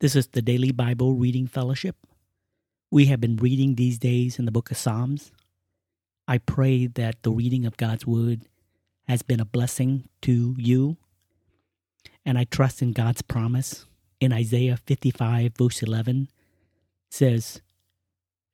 [0.00, 1.94] This is the Daily Bible Reading Fellowship.
[2.90, 5.30] We have been reading these days in the book of Psalms.
[6.26, 8.46] I pray that the reading of God's Word
[9.06, 10.96] has been a blessing to you,
[12.24, 13.84] and I trust in God's promise
[14.20, 16.28] in Isaiah 55, verse 11
[17.10, 17.60] says,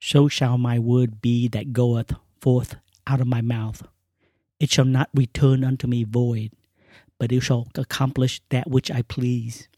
[0.01, 2.75] So shall my word be that goeth forth
[3.07, 3.87] out of my mouth.
[4.59, 6.51] It shall not return unto me void,
[7.17, 9.69] but it shall accomplish that which I please,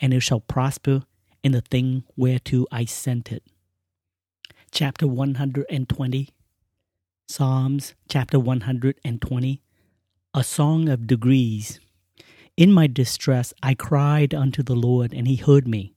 [0.00, 1.02] and it shall prosper
[1.42, 3.42] in the thing whereto I sent it.
[4.70, 6.28] Chapter 120,
[7.28, 9.62] Psalms chapter 120,
[10.34, 11.80] a song of degrees.
[12.56, 15.94] In my distress I cried unto the Lord, and he heard me.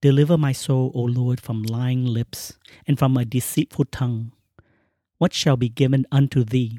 [0.00, 2.56] Deliver my soul, O Lord, from lying lips,
[2.86, 4.32] and from a deceitful tongue.
[5.18, 6.78] What shall be given unto thee?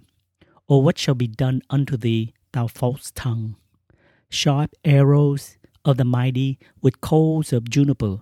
[0.67, 3.57] Or what shall be done unto thee, thou false tongue?
[4.29, 5.57] Sharp arrows
[5.89, 8.21] of the mighty with coals of juniper.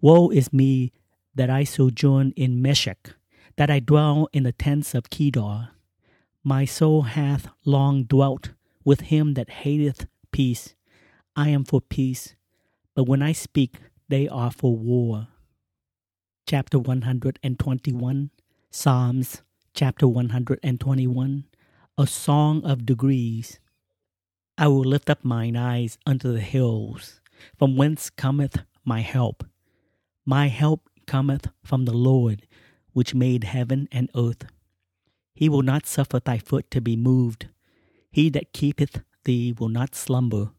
[0.00, 0.92] Woe is me
[1.34, 3.14] that I sojourn in Meshech,
[3.56, 5.70] that I dwell in the tents of Kedar.
[6.42, 8.50] My soul hath long dwelt
[8.84, 10.74] with him that hateth peace.
[11.34, 12.34] I am for peace,
[12.94, 13.76] but when I speak,
[14.08, 15.28] they are for war.
[16.48, 18.30] Chapter 121,
[18.70, 19.42] Psalms,
[19.74, 21.44] chapter 121,
[21.98, 23.58] a song of degrees.
[24.58, 27.20] I will lift up mine eyes unto the hills,
[27.58, 29.44] from whence cometh my help.
[30.24, 32.46] My help cometh from the Lord,
[32.92, 34.46] which made heaven and earth.
[35.34, 37.48] He will not suffer thy foot to be moved.
[38.10, 40.52] He that keepeth thee will not slumber.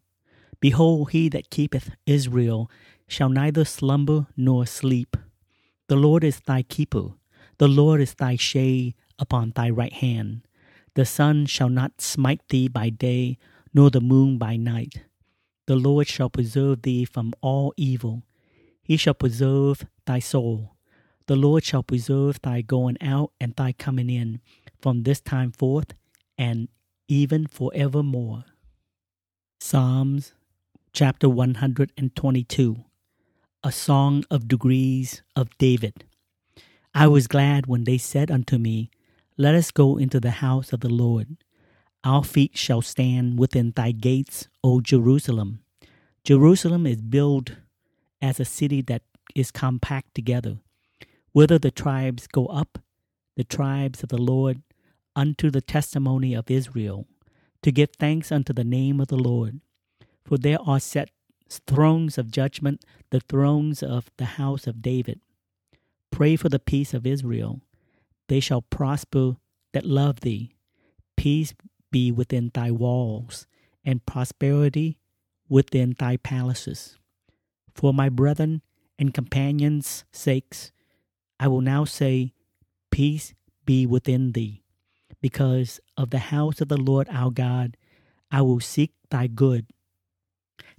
[0.59, 2.69] Behold, he that keepeth Israel
[3.07, 5.17] shall neither slumber nor sleep.
[5.87, 7.13] The Lord is thy keeper.
[7.57, 10.41] The Lord is thy shade upon thy right hand.
[10.93, 13.39] The sun shall not smite thee by day,
[13.77, 15.03] nor the moon by night.
[15.67, 18.23] The Lord shall preserve thee from all evil.
[18.81, 20.75] He shall preserve thy soul.
[21.27, 24.41] The Lord shall preserve thy going out and thy coming in
[24.81, 25.93] from this time forth
[26.39, 26.69] and
[27.07, 28.45] even forevermore.
[29.59, 30.33] Psalms
[30.91, 32.77] chapter 122
[33.63, 36.03] A Song of Degrees of David.
[36.95, 38.89] I was glad when they said unto me,
[39.37, 41.37] Let us go into the house of the Lord.
[42.03, 45.59] Our feet shall stand within thy gates, O Jerusalem.
[46.23, 47.51] Jerusalem is built
[48.21, 49.03] as a city that
[49.35, 50.57] is compact together.
[51.31, 52.79] Whither the tribes go up,
[53.35, 54.61] the tribes of the Lord,
[55.15, 57.07] unto the testimony of Israel,
[57.61, 59.59] to give thanks unto the name of the Lord.
[60.25, 61.09] For there are set
[61.49, 65.19] thrones of judgment, the thrones of the house of David.
[66.11, 67.61] Pray for the peace of Israel.
[68.27, 69.37] They shall prosper
[69.73, 70.53] that love thee.
[71.15, 71.53] Peace
[71.91, 73.47] be within thy walls,
[73.83, 74.99] and prosperity
[75.49, 76.97] within thy palaces.
[77.73, 78.61] For my brethren
[78.99, 80.71] and companions' sakes,
[81.39, 82.33] I will now say,
[82.91, 83.33] Peace
[83.65, 84.63] be within thee.
[85.21, 87.77] Because of the house of the Lord our God,
[88.31, 89.67] I will seek thy good.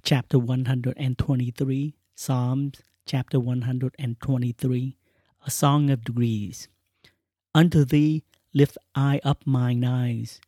[0.03, 4.97] Chapter 123, Psalms, chapter 123,
[5.47, 6.69] a song of degrees.
[7.55, 10.41] Unto thee lift I up mine eyes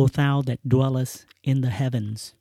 [0.00, 2.34] O thou that dwellest in the heavens.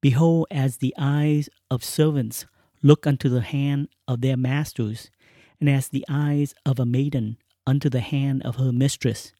[0.00, 2.46] Behold, as the eyes of servants
[2.84, 5.10] look unto the hand of their masters,
[5.58, 9.32] and as the eyes of a maiden unto the hand of her mistress,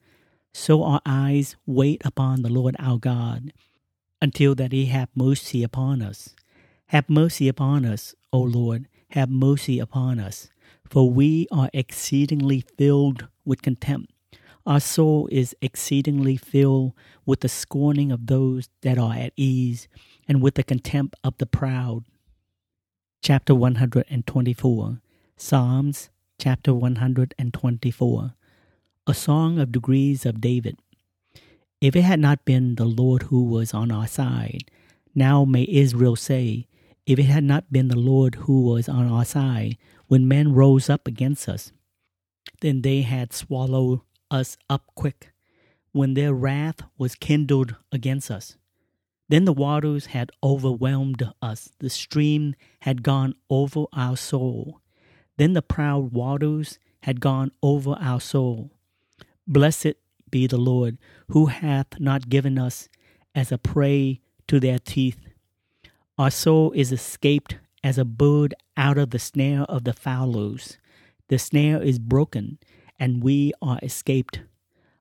[0.53, 3.53] so our eyes wait upon the Lord our God,
[4.21, 6.35] until that he have mercy upon us.
[6.87, 10.49] Have mercy upon us, O Lord, have mercy upon us,
[10.91, 14.11] for we are exceedingly filled with contempt.
[14.67, 16.95] Our soul is exceedingly filled
[17.27, 19.89] with the scorning of those that are at ease
[20.27, 22.05] and with the contempt of the proud.
[23.23, 25.01] Chapter 124
[25.37, 26.09] Psalms
[26.39, 28.35] chapter 124
[29.07, 30.79] A Song of Degrees of David.
[31.83, 34.71] If it had not been the Lord who was on our side,
[35.15, 36.69] now may Israel say,
[37.05, 39.77] If it had not been the Lord who was on our side,
[40.07, 41.71] when men rose up against us,
[42.63, 44.01] then they had swallowed
[44.35, 45.33] us up quick
[45.93, 48.57] when their wrath was kindled against us.
[49.29, 54.81] Then the waters had overwhelmed us, the stream had gone over our soul.
[55.39, 58.73] Then the proud waters had gone over our soul.
[59.47, 59.95] Blessed
[60.31, 60.99] be the Lord,
[61.29, 62.89] who hath not given us
[63.35, 65.21] as a prey to their teeth.
[66.19, 70.77] Our soul is escaped as a bird out of the snare of the fowlers.
[71.29, 72.59] The snare is broken,
[72.99, 74.41] and we are escaped.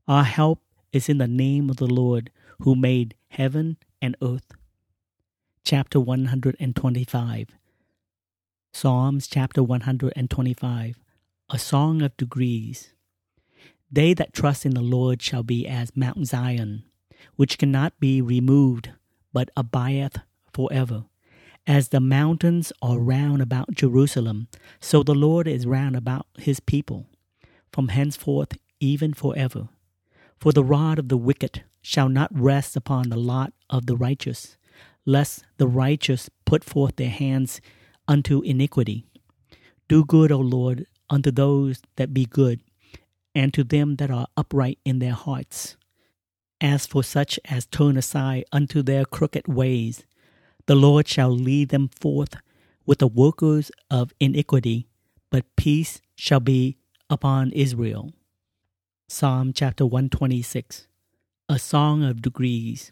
[0.07, 0.59] Our help
[0.91, 2.29] is in the name of the Lord
[2.61, 4.51] who made heaven and earth.
[5.63, 7.49] Chapter 125
[8.73, 10.95] Psalms chapter 125
[11.49, 12.93] A Song of Degrees.
[13.91, 16.83] They that trust in the Lord shall be as Mount Zion,
[17.35, 18.91] which cannot be removed,
[19.31, 20.17] but abideth
[20.51, 21.05] forever.
[21.65, 24.47] As the mountains are round about Jerusalem,
[24.79, 27.05] so the Lord is round about his people,
[27.73, 29.67] from henceforth even forever.
[30.39, 34.57] For the rod of the wicked shall not rest upon the lot of the righteous,
[35.05, 37.59] lest the righteous put forth their hands
[38.07, 39.05] unto iniquity.
[39.87, 42.61] Do good, O Lord, unto those that be good,
[43.35, 45.75] and to them that are upright in their hearts.
[46.61, 50.05] As for such as turn aside unto their crooked ways,
[50.65, 52.35] the Lord shall lead them forth
[52.85, 54.87] with the workers of iniquity,
[55.29, 56.77] but peace shall be
[57.13, 58.11] upon Israel.
[59.07, 60.87] Psalm chapter 126
[61.47, 62.91] A Song of Degrees.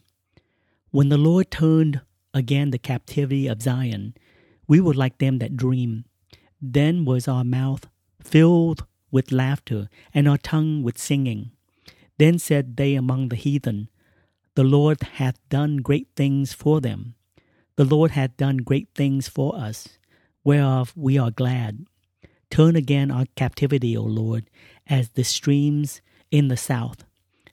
[0.92, 2.02] When the Lord turned
[2.32, 4.14] again the captivity of Zion,
[4.68, 6.06] we were like them that dream.
[6.62, 7.88] Then was our mouth
[8.22, 11.52] filled with laughter, and our tongue with singing.
[12.20, 13.90] Then said they among the heathen,
[14.54, 17.16] The Lord hath done great things for them.
[17.76, 19.98] The Lord hath done great things for us,
[20.44, 21.88] whereof we are glad.
[22.52, 24.50] Turn again our captivity, O Lord,
[24.86, 26.02] as the streams
[26.32, 27.06] in the south.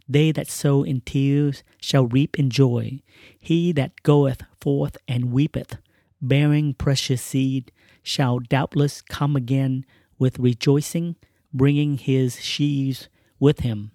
[0.08, 3.00] They that sow in tears shall reap in joy.
[3.38, 5.76] He that goeth forth and weepeth,
[6.20, 7.70] bearing precious seed,
[8.02, 9.86] shall doubtless come again
[10.18, 11.14] with rejoicing,
[11.54, 13.08] bringing his sheaves
[13.38, 13.92] with him.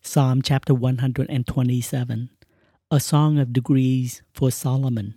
[0.00, 2.30] Psalm chapter 127
[2.90, 5.16] A Song of Degrees for Solomon.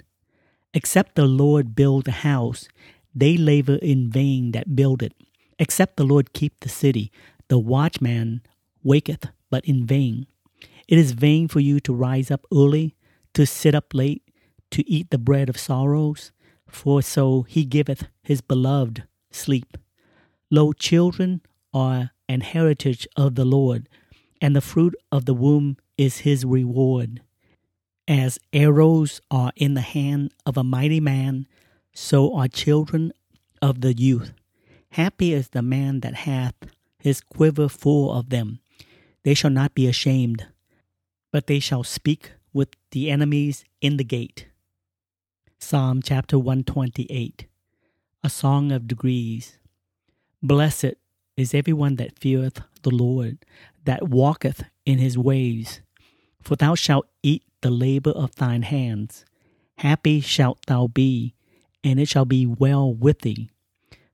[0.75, 2.67] Except the Lord build a house,
[3.15, 5.13] they labor in vain that build it.
[5.57, 7.11] Except the Lord keep the city,
[7.47, 8.41] the watchman
[8.83, 10.27] waketh, but in vain.
[10.87, 12.95] It is vain for you to rise up early,
[13.33, 14.21] to sit up late,
[14.71, 16.31] to eat the bread of sorrows,
[16.67, 19.77] for so he giveth his beloved sleep.
[20.51, 21.41] Lo, children
[21.73, 23.87] are an heritage of the Lord,
[24.41, 27.21] and the fruit of the womb is his reward.
[28.07, 31.47] As arrows are in the hand of a mighty man,
[31.95, 33.13] so are children
[33.61, 34.33] of the youth.
[34.89, 36.53] Happy is the man that hath
[36.99, 38.59] his quiver full of them.
[39.23, 40.45] They shall not be ashamed,
[41.31, 44.47] but they shall speak with the enemies in the gate.
[45.57, 47.47] Psalm chapter 128
[48.23, 49.57] A Song of Degrees.
[50.43, 50.95] Blessed
[51.37, 53.37] is everyone that feareth the Lord,
[53.85, 55.81] that walketh in his ways.
[56.41, 59.25] For thou shalt eat the labor of thine hands.
[59.77, 61.34] Happy shalt thou be,
[61.85, 63.49] and it shall be well with thee.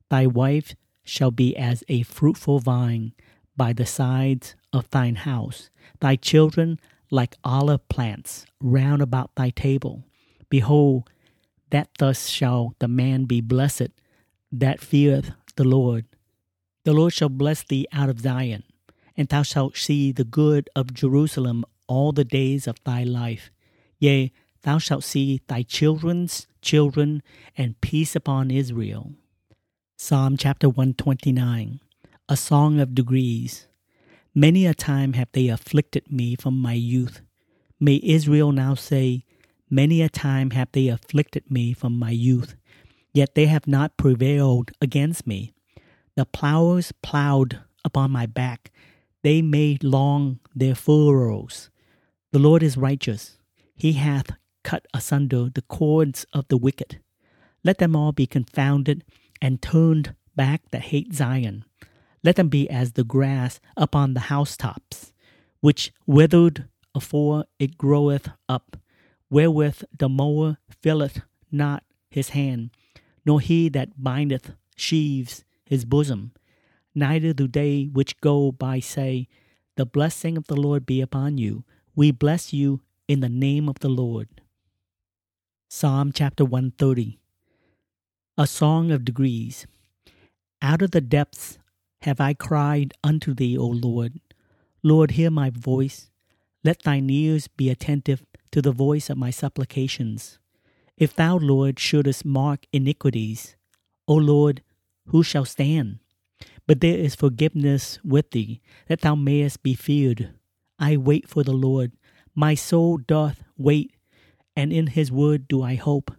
[0.09, 0.75] Thy wife
[1.05, 3.13] shall be as a fruitful vine
[3.55, 5.69] by the sides of thine house,
[6.01, 6.79] thy children
[7.09, 10.03] like olive plants round about thy table.
[10.49, 11.09] Behold,
[11.69, 13.89] that thus shall the man be blessed
[14.51, 16.05] that feareth the Lord.
[16.83, 18.63] The Lord shall bless thee out of Zion,
[19.15, 23.49] and thou shalt see the good of Jerusalem all the days of thy life.
[23.97, 24.31] Yea,
[24.63, 27.23] thou shalt see thy children's children,
[27.57, 29.13] and peace upon Israel.
[29.97, 31.79] Psalm chapter 129
[32.29, 33.67] A Song of Degrees.
[34.33, 37.21] Many a time have they afflicted me from my youth.
[37.79, 39.25] May Israel now say,
[39.69, 42.55] Many a time have they afflicted me from my youth,
[43.13, 45.53] yet they have not prevailed against me.
[46.15, 48.71] The plowers plowed upon my back,
[49.23, 51.69] they made long their furrows.
[52.31, 53.37] The Lord is righteous,
[53.75, 54.31] he hath
[54.63, 56.99] cut asunder the cords of the wicked.
[57.63, 59.03] Let them all be confounded
[59.41, 61.65] and turned back that hate Zion.
[62.23, 65.11] Let them be as the grass upon the housetops,
[65.59, 68.77] which withered afore it groweth up,
[69.29, 72.71] wherewith the mower filleth not his hand,
[73.25, 76.33] nor he that bindeth sheaves his bosom.
[76.93, 79.27] Neither do they which go by say,
[79.77, 81.63] The blessing of the Lord be upon you.
[81.95, 84.27] We bless you in the name of the Lord.
[85.73, 87.17] Psalm chapter 130
[88.37, 89.65] A Song of Degrees.
[90.61, 91.59] Out of the depths
[92.01, 94.19] have I cried unto thee, O Lord.
[94.83, 96.11] Lord, hear my voice.
[96.61, 100.39] Let thine ears be attentive to the voice of my supplications.
[100.97, 103.55] If thou, Lord, shouldest mark iniquities,
[104.09, 104.63] O Lord,
[105.07, 105.99] who shall stand?
[106.67, 108.59] But there is forgiveness with thee,
[108.89, 110.33] that thou mayest be feared.
[110.77, 111.93] I wait for the Lord.
[112.35, 113.93] My soul doth wait,
[114.55, 116.11] and in his word do I hope.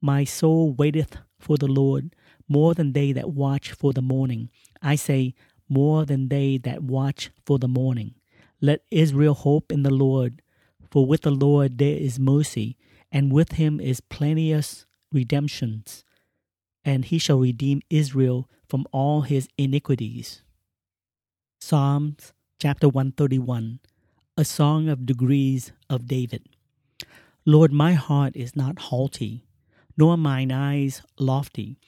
[0.00, 2.14] My soul waiteth for the Lord
[2.48, 4.50] more than they that watch for the morning.
[4.82, 5.34] I say,
[5.68, 8.14] more than they that watch for the morning.
[8.60, 10.42] Let Israel hope in the Lord,
[10.90, 12.76] for with the Lord there is mercy,
[13.12, 16.04] and with him is plenteous redemptions.
[16.84, 20.42] and he shall redeem Israel from all his iniquities.
[21.60, 23.80] Psalms chapter 131
[24.36, 26.44] A Song of Degrees of David.
[27.48, 29.46] Lord, my heart is not haughty,
[29.96, 31.78] nor mine eyes lofty,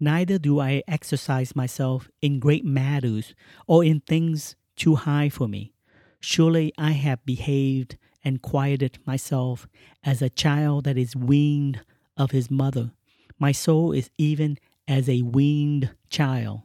[0.00, 3.34] neither do I exercise myself in great matters
[3.66, 5.74] or in things too high for me.
[6.20, 9.68] Surely I have behaved and quieted myself
[10.02, 11.82] as a child that is weaned
[12.16, 12.92] of his mother.
[13.38, 14.56] My soul is even
[14.88, 16.62] as a weaned child.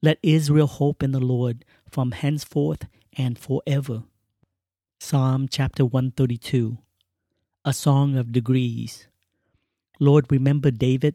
[0.00, 2.86] Let Israel hope in the Lord from henceforth
[3.18, 4.04] and forever.
[4.98, 6.78] Psalm chapter 132
[7.64, 9.06] A Song of Degrees.
[10.00, 11.14] Lord, remember David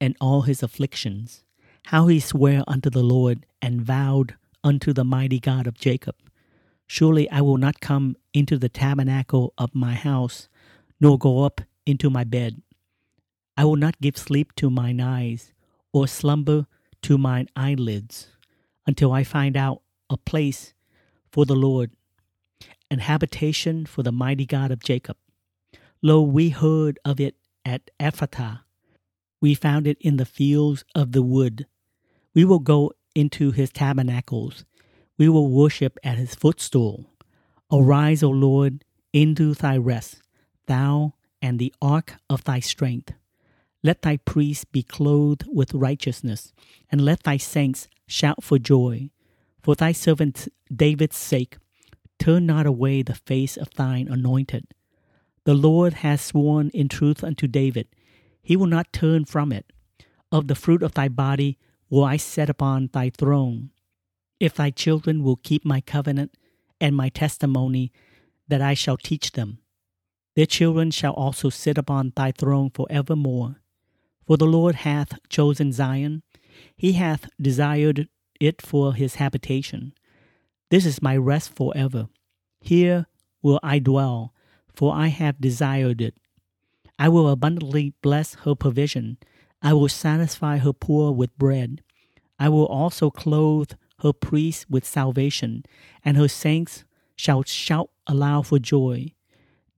[0.00, 1.44] and all his afflictions,
[1.86, 4.34] how he sware unto the Lord and vowed
[4.64, 6.16] unto the mighty God of Jacob
[6.86, 10.48] Surely I will not come into the tabernacle of my house,
[11.00, 12.60] nor go up into my bed.
[13.56, 15.54] I will not give sleep to mine eyes,
[15.92, 16.66] or slumber
[17.02, 18.28] to mine eyelids,
[18.86, 19.80] until I find out
[20.10, 20.74] a place
[21.30, 21.92] for the Lord,
[22.90, 25.16] an habitation for the mighty God of Jacob.
[26.02, 28.60] Lo, we heard of it at Ephratah.
[29.40, 31.66] We found it in the fields of the wood.
[32.34, 34.64] We will go into his tabernacles
[35.18, 37.06] we will worship at his footstool.
[37.70, 40.20] Arise, O Lord, into thy rest,
[40.66, 43.12] thou and the ark of thy strength.
[43.82, 46.52] Let thy priests be clothed with righteousness,
[46.90, 49.10] and let thy saints shout for joy.
[49.62, 51.58] For thy servant David's sake,
[52.18, 54.66] turn not away the face of thine anointed.
[55.44, 57.88] The Lord has sworn in truth unto David,
[58.42, 59.72] he will not turn from it.
[60.30, 61.58] Of the fruit of thy body
[61.90, 63.70] will I set upon thy throne.
[64.40, 66.36] If thy children will keep my covenant
[66.80, 67.92] and my testimony
[68.48, 69.58] that I shall teach them,
[70.34, 73.56] their children shall also sit upon thy throne for evermore.
[74.26, 76.22] For the Lord hath chosen Zion,
[76.76, 78.08] he hath desired
[78.40, 79.92] it for his habitation.
[80.70, 82.08] This is my rest for ever.
[82.60, 83.06] Here
[83.42, 84.32] will I dwell,
[84.72, 86.16] for I have desired it.
[86.98, 89.18] I will abundantly bless her provision.
[89.60, 91.82] I will satisfy her poor with bread.
[92.38, 95.64] I will also clothe her priests with salvation,
[96.04, 96.84] and her saints
[97.16, 99.12] shall shout aloud for joy.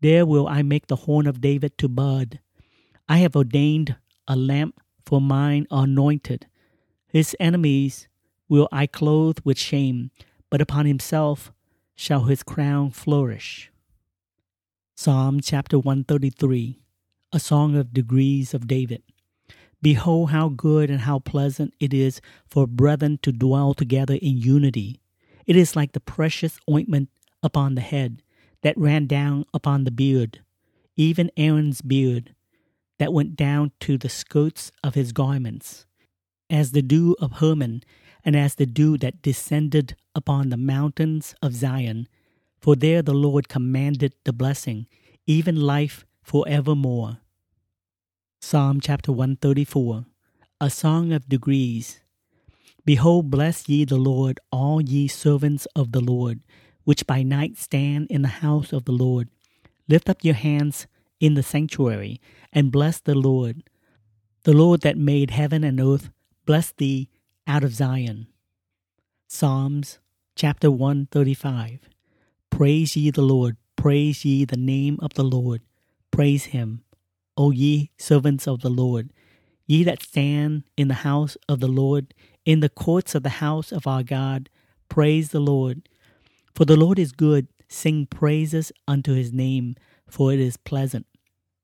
[0.00, 2.40] There will I make the horn of David to bud.
[3.08, 3.96] I have ordained
[4.26, 6.46] a lamp for mine anointed.
[7.06, 8.08] His enemies
[8.48, 10.10] will I clothe with shame,
[10.50, 11.52] but upon himself
[11.94, 13.70] shall his crown flourish.
[14.96, 16.78] Psalm chapter 133
[17.32, 19.02] A Song of Degrees of David.
[19.82, 25.00] Behold, how good and how pleasant it is for brethren to dwell together in unity.
[25.46, 27.08] It is like the precious ointment
[27.42, 28.22] upon the head
[28.62, 30.42] that ran down upon the beard,
[30.94, 32.32] even Aaron's beard,
[33.00, 35.86] that went down to the skirts of his garments,
[36.48, 37.82] as the dew of Hermon,
[38.24, 42.06] and as the dew that descended upon the mountains of Zion.
[42.64, 44.86] For there the Lord commanded the blessing,
[45.26, 47.18] even life for evermore.
[48.40, 50.06] Psalm chapter 134
[50.62, 52.00] A Song of Degrees.
[52.86, 56.40] Behold, bless ye the Lord, all ye servants of the Lord,
[56.84, 59.28] which by night stand in the house of the Lord.
[59.86, 60.86] Lift up your hands
[61.20, 62.18] in the sanctuary,
[62.50, 63.64] and bless the Lord.
[64.44, 66.08] The Lord that made heaven and earth,
[66.46, 67.10] bless thee
[67.46, 68.26] out of Zion.
[69.28, 69.98] Psalms
[70.34, 71.90] chapter 135
[72.54, 75.62] Praise ye the Lord, praise ye the name of the Lord,
[76.12, 76.84] praise him
[77.36, 79.12] O ye servants of the Lord,
[79.66, 83.72] ye that stand in the house of the Lord, in the courts of the house
[83.72, 84.50] of our God,
[84.88, 85.88] praise the Lord.
[86.54, 89.74] For the Lord is good, sing praises unto his name,
[90.06, 91.06] for it is pleasant.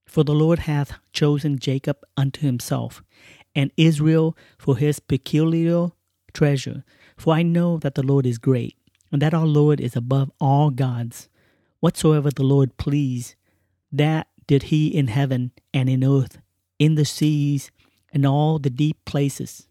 [0.08, 3.00] For the Lord hath chosen Jacob unto himself,
[3.54, 5.92] and Israel for his peculiar
[6.32, 6.82] treasure.
[7.16, 8.76] For I know that the Lord is great,
[9.12, 11.28] and that our Lord is above all gods.
[11.80, 13.36] Whatsoever the Lord please,
[13.90, 16.38] that did he in heaven and in earth,
[16.78, 17.70] in the seas,
[18.12, 19.68] and all the deep places.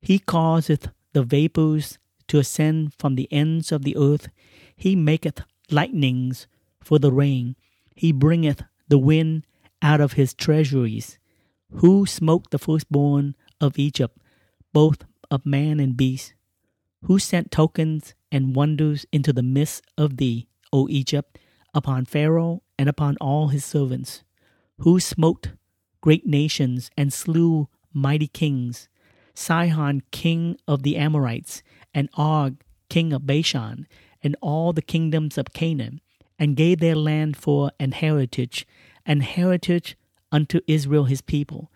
[0.00, 4.28] He causeth the vapours to ascend from the ends of the earth.
[4.76, 6.46] He maketh lightnings
[6.80, 7.56] for the rain.
[7.94, 9.46] He bringeth the wind
[9.82, 11.18] out of his treasuries.
[11.72, 14.16] Who smote the firstborn of Egypt,
[14.72, 16.34] both of man and beast?
[17.02, 21.38] Who sent tokens and wonders into the midst of thee, O Egypt,
[21.72, 24.24] upon Pharaoh and upon all his servants,
[24.78, 25.52] who smote
[26.00, 28.88] great nations and slew mighty kings,
[29.34, 31.62] Sihon king of the Amorites,
[31.94, 33.86] and Og king of Bashan,
[34.22, 36.00] and all the kingdoms of Canaan,
[36.38, 38.66] and gave their land for an heritage,
[39.04, 39.96] an heritage
[40.32, 41.70] unto Israel his people.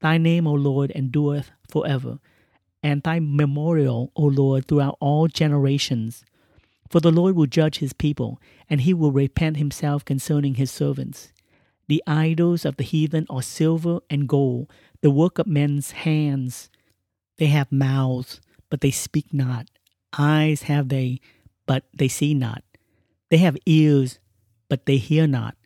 [0.00, 2.18] Thy name, O Lord, endureth forever,
[2.84, 6.22] and thy memorial, O Lord, throughout all generations.
[6.90, 8.38] For the Lord will judge his people,
[8.68, 11.32] and he will repent himself concerning his servants.
[11.88, 16.68] The idols of the heathen are silver and gold, the work of men's hands.
[17.38, 19.70] They have mouths, but they speak not.
[20.18, 21.20] Eyes have they,
[21.66, 22.62] but they see not.
[23.30, 24.18] They have ears,
[24.68, 25.56] but they hear not.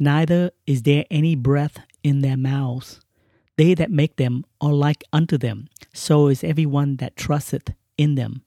[0.00, 3.00] Neither is there any breath in their mouths.
[3.56, 8.14] They that make them are like unto them, so is every one that trusteth in
[8.14, 8.42] them.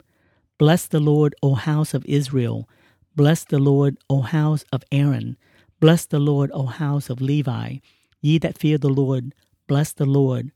[0.58, 2.68] Bless the Lord, O house of Israel.
[3.16, 5.36] Bless the Lord, O house of Aaron.
[5.80, 7.78] Bless the Lord, O house of Levi.
[8.20, 9.34] Ye that fear the Lord,
[9.66, 10.52] bless the Lord.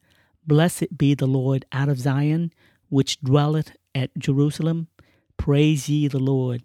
[0.47, 2.53] Blessed be the Lord out of Zion,
[2.91, 4.89] which dwelleth at Jerusalem.
[5.37, 6.63] Praise ye the Lord.